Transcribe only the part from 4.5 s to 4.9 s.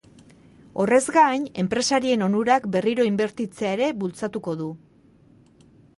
du.